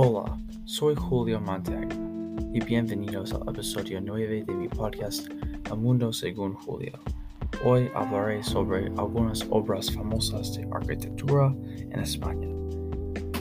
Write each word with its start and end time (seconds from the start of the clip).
Hola, 0.00 0.38
soy 0.64 0.94
Julio 0.94 1.40
Montag 1.40 1.88
y 2.54 2.64
bienvenidos 2.64 3.32
al 3.32 3.48
episodio 3.48 4.00
9 4.00 4.44
de 4.46 4.54
mi 4.54 4.68
podcast 4.68 5.28
El 5.68 5.76
Mundo 5.76 6.12
según 6.12 6.54
Julio. 6.54 6.92
Hoy 7.64 7.90
hablaré 7.96 8.44
sobre 8.44 8.92
algunas 8.96 9.44
obras 9.50 9.92
famosas 9.92 10.54
de 10.54 10.68
arquitectura 10.70 11.52
en 11.90 11.98
España. 11.98 12.46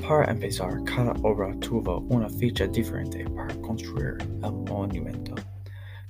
Para 0.01 0.31
empezar, 0.31 0.83
cada 0.85 1.11
obra 1.21 1.55
tuvo 1.59 1.99
una 2.09 2.27
fecha 2.27 2.65
diferente 2.65 3.23
para 3.35 3.53
construir 3.61 4.17
el 4.43 4.53
monumento. 4.67 5.35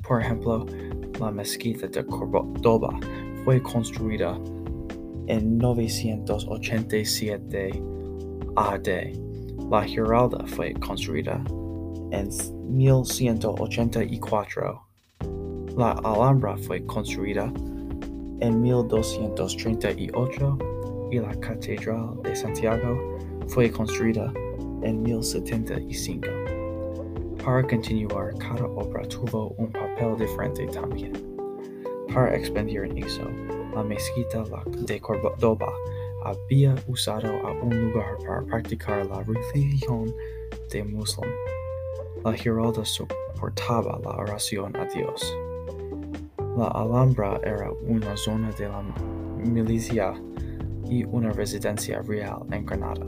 Por 0.08 0.22
ejemplo, 0.22 0.66
la 1.20 1.30
mezquita 1.30 1.88
de 1.88 2.06
Córdoba 2.06 2.98
fue 3.44 3.62
construida 3.62 4.40
en 5.28 5.58
987 5.58 7.84
AD 8.56 9.27
la 9.70 9.84
Giralda 9.84 10.46
fue 10.48 10.74
construida 10.74 11.40
en 12.12 12.30
1184. 12.70 14.82
La 15.76 15.92
Alhambra 16.04 16.58
fue 16.58 16.84
construida 16.86 17.52
en 18.40 18.62
1238 18.62 20.58
y 21.12 21.20
la 21.20 21.36
Catedral 21.36 22.22
de 22.24 22.36
Santiago 22.36 23.20
fue 23.48 23.70
construida 23.70 24.34
en 24.84 25.04
1075. 25.04 26.28
Para 27.44 27.68
continuar, 27.68 28.34
cada 28.38 28.68
obra 28.68 29.06
tuvo 29.08 29.50
un 29.58 29.70
papel 29.72 30.16
diferente 30.18 30.66
también. 30.68 31.12
Para 32.14 32.36
expandir 32.36 32.84
en 32.84 32.98
eso, 32.98 33.24
la 33.76 33.84
mezquita 33.84 34.44
de 34.86 35.00
Córdoba 35.00 35.74
había 36.24 36.76
usado 36.88 37.28
a 37.46 37.52
un 37.52 37.92
lugar 37.92 38.18
para 38.26 38.42
practicar 38.44 39.06
la 39.06 39.24
religión 39.24 40.14
de 40.72 40.84
musulmán. 40.84 41.34
La 42.24 42.34
Giralda 42.34 42.84
soportaba 42.84 44.00
la 44.04 44.12
oración 44.12 44.76
a 44.76 44.86
Dios. 44.86 45.38
La 46.58 46.68
Alhambra 46.68 47.40
era 47.44 47.72
una 47.84 48.18
zona 48.18 48.52
de 48.52 48.68
la 48.68 48.82
milicia 49.38 50.14
y 50.90 51.04
una 51.06 51.32
residencia 51.32 52.02
real 52.02 52.40
en 52.52 52.66
Granada. 52.66 53.06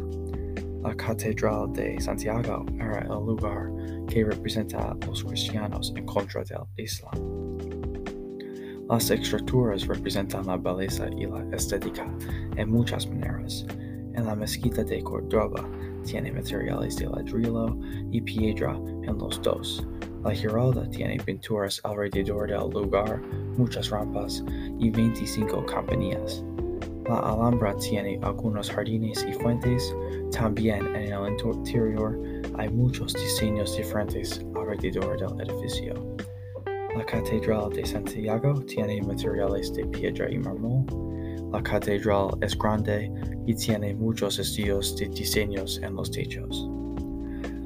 La 0.84 0.96
Catedral 0.96 1.73
de 1.73 2.00
Santiago 2.00 2.66
era 2.76 3.02
el 3.02 3.26
lugar 3.26 3.72
que 4.08 4.23
representa 4.23 4.92
a 4.92 4.98
los 5.06 5.23
cristianos 5.23 5.92
en 5.96 6.06
contra 6.06 6.44
del 6.44 6.62
Islam. 6.78 7.79
Las 8.90 9.12
estructuras 9.12 9.86
representan 9.86 10.48
la 10.48 10.58
belleza 10.58 11.08
y 11.16 11.28
la 11.28 11.45
estética 11.56 12.12
en 12.56 12.72
muchas 12.72 13.08
maneras. 13.08 13.68
En 14.16 14.26
la 14.26 14.36
mezquita 14.36 14.84
de 14.84 15.04
Córdoba 15.04 15.64
tiene 16.04 16.32
materiales 16.32 16.95
de 16.95 17.06
ladrillo 17.06 17.78
y 18.10 18.20
piedra 18.20 18.76
en 19.04 19.16
los 19.20 19.40
dos. 19.44 19.88
La 20.23 20.32
Giralda 20.32 20.90
tiene 20.90 21.17
pinturas 21.17 21.80
alrededor 21.84 22.50
del 22.50 22.84
lugar, 22.84 23.22
muchas 23.58 23.92
rampas 23.92 24.44
y 24.80 24.90
25 24.90 25.67
campanillas. 25.67 26.44
La 27.08 27.20
Alhambra 27.20 27.76
tiene 27.78 28.20
algunos 28.23 28.72
jardines 28.72 29.23
y 29.30 29.34
fuentes. 29.34 29.95
También 30.32 30.95
en 30.95 31.14
el 31.14 31.30
interior 31.30 32.20
hay 32.58 32.70
muchos 32.70 33.14
diseños 33.14 33.78
diferentes 33.78 34.44
alrededor 34.56 35.36
del 35.36 35.48
edificio. 35.48 36.09
La 36.95 37.06
Catedral 37.06 37.70
de 37.70 37.86
Santiago 37.86 38.62
tiene 38.62 39.02
materiales 39.02 39.72
de 39.73 39.86
piedra 39.86 40.30
y 40.32 40.40
mármol. 40.40 40.86
La 41.52 41.62
catedral 41.62 42.30
es 42.42 42.58
grande 42.58 43.12
y 43.45 43.54
tiene 43.56 43.94
muchos 43.94 44.40
estilos 44.40 44.95
de 44.98 45.08
diseños 45.08 45.80
en 45.84 45.95
los 45.95 46.10
techos. 46.12 46.70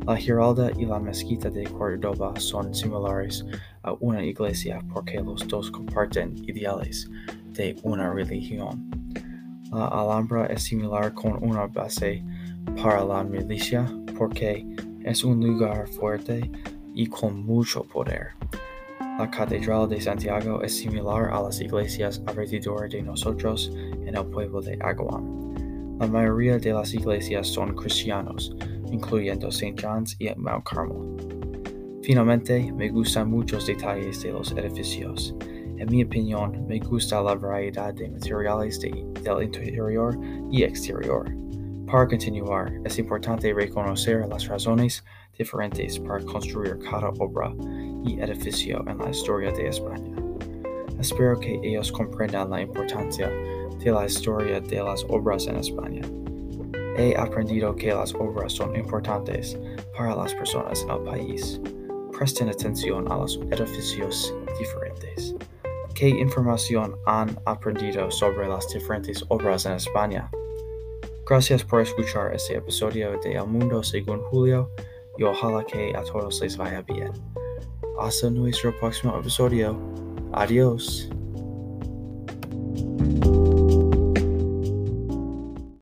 La 0.05 0.17
Giralda 0.17 0.71
y 0.77 0.85
la 0.85 0.99
Mezquita 0.99 1.50
de 1.50 1.63
Córdoba 1.63 2.34
son 2.38 2.73
similares 2.73 3.45
a 3.84 3.94
una 4.01 4.23
iglesia 4.23 4.81
porque 4.94 5.22
los 5.22 5.47
dos 5.47 5.72
comparten 5.72 6.38
ideales 6.47 7.09
de 7.53 7.75
una 7.84 8.11
religión. 8.13 8.90
La 9.72 9.88
Alhambra 9.88 10.47
es 10.47 10.63
similar 10.63 11.13
con 11.13 11.41
una 11.41 11.67
base 11.67 12.23
para 12.81 13.03
la 13.05 13.23
milicia 13.23 13.90
porque 14.17 14.66
es 15.03 15.23
un 15.23 15.45
lugar 15.45 15.88
fuerte 15.88 16.51
y 16.94 17.07
con 17.07 17.45
mucho 17.45 17.84
poder. 17.84 18.29
La 19.19 19.29
Catedral 19.29 19.88
de 19.88 20.01
Santiago 20.01 20.63
es 20.63 20.75
similar 20.75 21.29
a 21.31 21.44
las 21.44 21.62
iglesias 21.62 22.19
alrededor 22.25 22.90
de 22.90 23.03
nosotros 23.03 23.72
en 23.75 24.16
el 24.16 24.25
pueblo 24.25 24.59
de 24.59 24.75
Aguan. 24.81 25.97
La 26.00 26.07
mayoría 26.07 26.57
de 26.57 26.74
las 26.74 26.96
iglesias 26.96 27.47
son 27.47 27.75
cristianos, 27.75 28.56
incluyendo 28.91 29.50
St. 29.50 29.75
John's 29.79 30.16
y 30.18 30.34
Mount 30.35 30.66
Carmel. 30.68 32.02
Finalmente, 32.02 32.73
me 32.73 32.90
gustan 32.90 33.29
muchos 33.29 33.68
detalles 33.68 34.23
de 34.23 34.31
los 34.31 34.52
edificios. 34.53 35.35
En 35.78 35.91
mi 35.91 36.03
opinión, 36.03 36.66
me 36.68 36.79
gusta 36.79 37.22
la 37.22 37.35
variedad 37.35 37.94
de 37.94 38.09
materiales 38.09 38.79
del 38.79 39.44
interior 39.44 40.19
y 40.52 40.63
exterior. 40.63 41.31
Para 41.85 42.07
continuar, 42.07 42.73
es 42.84 42.97
importante 42.97 43.53
reconocer 43.53 44.28
las 44.28 44.47
razones 44.47 45.06
diferentes 45.38 46.00
para 46.00 46.25
construir 46.25 46.79
cada 46.90 47.09
obra 47.19 47.53
y 48.03 48.19
edificio 48.19 48.84
en 48.88 48.97
la 48.97 49.09
historia 49.09 49.52
de 49.52 49.68
España. 49.68 50.16
Espero 51.00 51.40
que 51.40 51.59
ellos 51.64 51.91
comprendan 51.91 52.50
la 52.50 52.62
importancia 52.62 53.30
de 53.30 53.91
la 53.91 54.06
historia 54.06 54.62
de 54.62 54.81
las 54.81 55.06
obras 55.09 55.47
en 55.47 55.58
España. 55.58 56.02
He 56.96 57.16
aprendido 57.18 57.75
que 57.75 57.94
las 57.94 58.14
obras 58.14 58.53
son 58.53 58.75
importantes 58.75 59.58
para 59.97 60.16
las 60.16 60.34
personas 60.36 60.84
en 60.84 60.91
el 60.91 61.00
país. 61.02 61.59
Presten 62.18 62.50
atención 62.50 63.12
a 63.12 63.18
los 63.18 63.38
edificios 63.52 64.34
diferentes. 64.59 65.35
¿Qué 65.96 66.09
información 66.09 66.96
han 67.06 67.38
aprendido 67.46 68.09
sobre 68.12 68.47
las 68.47 68.72
diferentes 68.72 69.25
obras 69.30 69.66
en 69.66 69.74
España? 69.74 70.30
Gracias 71.25 71.64
por 71.64 71.81
escuchar 71.81 72.34
este 72.35 72.58
episodio 72.58 73.20
de 73.20 73.34
El 73.34 73.47
Mundo 73.47 73.81
según 73.81 74.20
Julio 74.24 74.70
y 75.18 75.24
ojalá 75.24 75.64
que 75.66 75.96
a 75.96 76.03
todos 76.03 76.41
les 76.41 76.58
vaya 76.58 76.81
bien. 76.81 77.12
Hasta 77.97 78.29
nuestro 78.29 78.77
próximo 78.79 79.17
episodio. 79.17 79.77
Adiós. 80.31 81.09